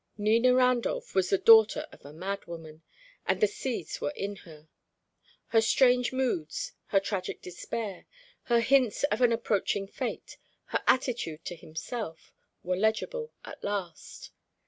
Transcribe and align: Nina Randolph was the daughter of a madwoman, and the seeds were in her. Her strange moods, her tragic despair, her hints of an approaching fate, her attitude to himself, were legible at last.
Nina 0.17 0.55
Randolph 0.55 1.13
was 1.13 1.29
the 1.29 1.37
daughter 1.37 1.87
of 1.91 2.03
a 2.03 2.11
madwoman, 2.11 2.81
and 3.27 3.39
the 3.39 3.45
seeds 3.45 4.01
were 4.01 4.09
in 4.15 4.37
her. 4.37 4.67
Her 5.49 5.61
strange 5.61 6.11
moods, 6.11 6.73
her 6.87 6.99
tragic 6.99 7.39
despair, 7.39 8.07
her 8.45 8.61
hints 8.61 9.03
of 9.11 9.21
an 9.21 9.31
approaching 9.31 9.85
fate, 9.87 10.39
her 10.73 10.81
attitude 10.87 11.45
to 11.45 11.55
himself, 11.55 12.33
were 12.63 12.77
legible 12.77 13.31
at 13.45 13.63
last. 13.63 14.31